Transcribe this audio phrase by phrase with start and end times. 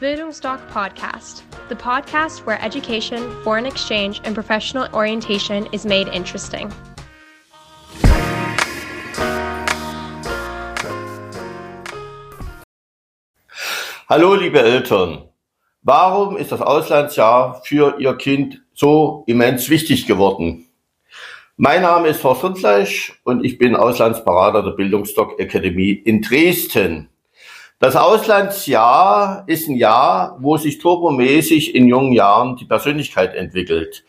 [0.00, 6.72] Bildungsdoc Podcast, the podcast where education, foreign exchange, and professional orientation is made interesting.
[14.08, 15.30] Hallo liebe Eltern,
[15.82, 20.68] warum ist das Auslandsjahr für Ihr Kind so immens wichtig geworden?
[21.56, 27.08] Mein Name ist Horst Rindfleisch und ich bin Auslandsberater der Bildungsdoc Akademie in Dresden.
[27.80, 34.04] Das Auslandsjahr ist ein Jahr, wo sich turbomäßig in jungen Jahren die Persönlichkeit entwickelt.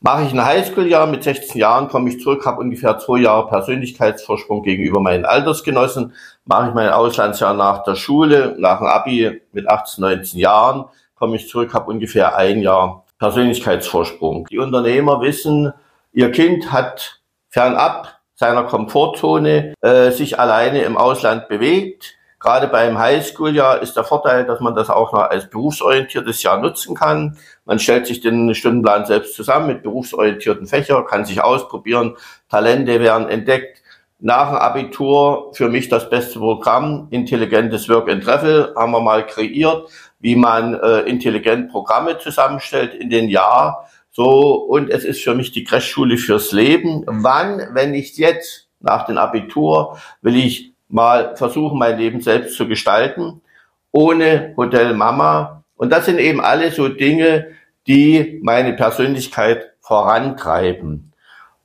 [0.00, 4.62] Mache ich ein Highschool-Jahr mit 16 Jahren, komme ich zurück, habe ungefähr zwei Jahre Persönlichkeitsvorsprung
[4.62, 6.12] gegenüber meinen Altersgenossen.
[6.44, 10.84] Mache ich mein Auslandsjahr nach der Schule, nach dem Abi mit 18, 19 Jahren,
[11.16, 14.46] komme ich zurück, habe ungefähr ein Jahr Persönlichkeitsvorsprung.
[14.52, 15.72] Die Unternehmer wissen,
[16.12, 23.80] ihr Kind hat fernab seiner Komfortzone äh, sich alleine im Ausland bewegt Gerade beim Highschool-Jahr
[23.80, 27.38] ist der Vorteil, dass man das auch noch als berufsorientiertes Jahr nutzen kann.
[27.64, 32.18] Man stellt sich den Stundenplan selbst zusammen mit berufsorientierten Fächern, kann sich ausprobieren,
[32.50, 33.82] Talente werden entdeckt.
[34.20, 39.24] Nach dem Abitur für mich das beste Programm, intelligentes Work and Travel, haben wir mal
[39.24, 39.88] kreiert,
[40.20, 43.88] wie man äh, intelligent Programme zusammenstellt in den Jahr.
[44.10, 47.04] So, und es ist für mich die Crashschule fürs Leben.
[47.06, 52.68] Wann, wenn nicht jetzt, nach dem Abitur, will ich mal versuchen, mein Leben selbst zu
[52.68, 53.42] gestalten,
[53.90, 55.64] ohne Hotel Mama.
[55.76, 57.48] Und das sind eben alle so Dinge,
[57.86, 61.12] die meine Persönlichkeit vorantreiben.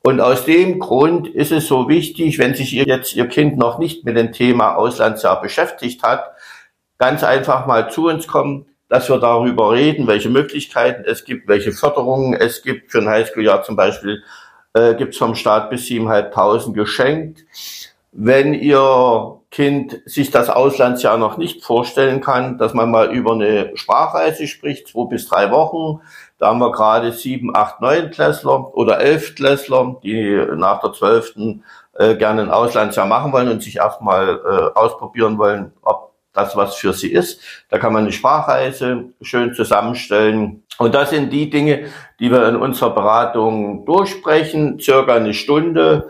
[0.02, 4.04] Und aus dem Grund ist es so wichtig, wenn sich jetzt Ihr Kind noch nicht
[4.04, 6.32] mit dem Thema Auslandsjahr beschäftigt hat,
[6.98, 11.72] ganz einfach mal zu uns kommen, dass wir darüber reden, welche Möglichkeiten es gibt, welche
[11.72, 12.92] Förderungen es gibt.
[12.92, 14.24] Für ein Highschool-Jahr zum Beispiel
[14.74, 17.46] äh, gibt es vom Staat bis 7.500 geschenkt.
[18.12, 23.76] Wenn Ihr Kind sich das Auslandsjahr noch nicht vorstellen kann, dass man mal über eine
[23.76, 26.02] Sprachreise spricht, zwei bis drei Wochen.
[26.38, 31.64] Da haben wir gerade sieben, acht, neun Klässler oder elf Klässler, die nach der zwölften
[31.98, 36.76] äh, gerne ein Auslandsjahr machen wollen und sich erstmal äh, ausprobieren wollen, ob das was
[36.76, 37.42] für sie ist.
[37.70, 40.64] Da kann man eine Sprachreise schön zusammenstellen.
[40.78, 41.88] Und das sind die Dinge,
[42.20, 46.10] die wir in unserer Beratung durchsprechen, circa eine Stunde.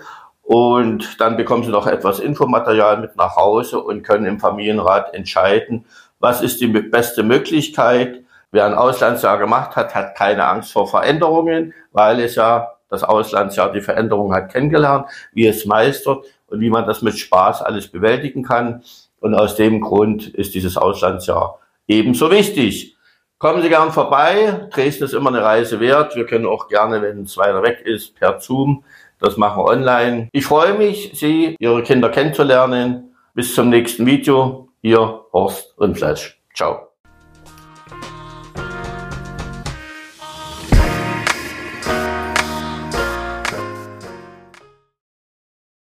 [0.49, 5.85] Und dann bekommen Sie noch etwas Infomaterial mit nach Hause und können im Familienrat entscheiden,
[6.19, 8.23] was ist die beste Möglichkeit.
[8.49, 13.71] Wer ein Auslandsjahr gemacht hat, hat keine Angst vor Veränderungen, weil es ja das Auslandsjahr
[13.71, 18.41] die Veränderung hat kennengelernt, wie es meistert und wie man das mit Spaß alles bewältigen
[18.41, 18.81] kann.
[19.19, 22.97] Und aus dem Grund ist dieses Auslandsjahr ebenso wichtig.
[23.37, 24.67] Kommen Sie gern vorbei.
[24.71, 26.15] Dresden ist immer eine Reise wert.
[26.15, 28.83] Wir können auch gerne, wenn es weiter weg ist, per Zoom
[29.19, 30.29] das machen wir online.
[30.31, 33.15] Ich freue mich, Sie, Ihre Kinder kennenzulernen.
[33.33, 34.69] Bis zum nächsten Video.
[34.81, 36.39] Ihr Horst Rindfleisch.
[36.53, 36.88] Ciao.